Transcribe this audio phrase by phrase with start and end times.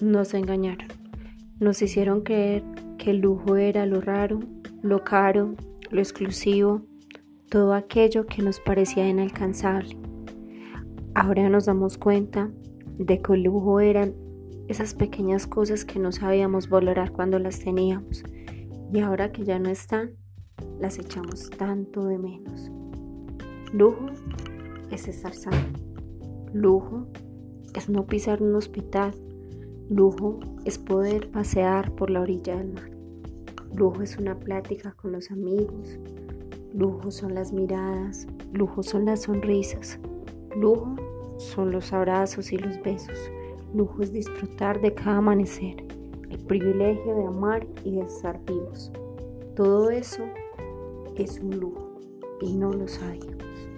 [0.00, 0.88] Nos engañaron.
[1.58, 2.62] Nos hicieron creer
[2.96, 4.40] que el lujo era lo raro,
[4.82, 5.54] lo caro,
[5.90, 6.82] lo exclusivo,
[7.50, 9.96] todo aquello que nos parecía inalcanzable.
[11.14, 12.50] Ahora nos damos cuenta
[12.98, 14.14] de que el lujo eran
[14.68, 18.22] esas pequeñas cosas que no sabíamos valorar cuando las teníamos
[18.92, 20.12] y ahora que ya no están,
[20.78, 22.70] las echamos tanto de menos.
[23.72, 24.06] Lujo
[24.90, 25.58] es estar sano.
[26.52, 27.06] Lujo
[27.74, 29.14] es no pisar un hospital.
[29.90, 32.88] Lujo es poder pasear por la orilla del mar.
[33.74, 35.98] Lujo es una plática con los amigos.
[36.72, 38.28] Lujo son las miradas.
[38.52, 39.98] Lujo son las sonrisas.
[40.54, 40.94] Lujo
[41.38, 43.18] son los abrazos y los besos.
[43.74, 45.84] Lujo es disfrutar de cada amanecer.
[46.28, 48.92] El privilegio de amar y de estar vivos.
[49.56, 50.22] Todo eso
[51.16, 51.98] es un lujo
[52.40, 53.68] y no lo sabíamos.